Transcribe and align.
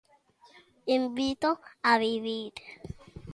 Invito 0.99 1.49
a 1.83 1.93
vivir. 2.03 2.53